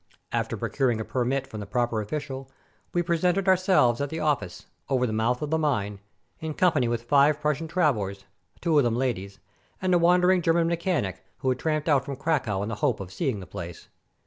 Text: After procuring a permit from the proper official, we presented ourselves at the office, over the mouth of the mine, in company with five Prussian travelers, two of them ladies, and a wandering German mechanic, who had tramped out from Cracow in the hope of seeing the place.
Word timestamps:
After 0.31 0.57
procuring 0.57 0.99
a 0.99 1.05
permit 1.05 1.45
from 1.45 1.59
the 1.59 1.67
proper 1.67 2.01
official, 2.01 2.49
we 2.91 3.03
presented 3.03 3.47
ourselves 3.47 4.01
at 4.01 4.09
the 4.09 4.19
office, 4.19 4.65
over 4.89 5.05
the 5.05 5.13
mouth 5.13 5.43
of 5.43 5.51
the 5.51 5.59
mine, 5.59 5.99
in 6.39 6.55
company 6.55 6.87
with 6.87 7.03
five 7.03 7.39
Prussian 7.39 7.67
travelers, 7.67 8.25
two 8.61 8.79
of 8.79 8.83
them 8.83 8.95
ladies, 8.95 9.37
and 9.79 9.93
a 9.93 9.99
wandering 9.99 10.41
German 10.41 10.65
mechanic, 10.65 11.23
who 11.41 11.49
had 11.49 11.59
tramped 11.59 11.87
out 11.87 12.03
from 12.03 12.15
Cracow 12.17 12.63
in 12.63 12.69
the 12.69 12.75
hope 12.81 12.99
of 12.99 13.13
seeing 13.13 13.41
the 13.41 13.45
place. 13.45 13.89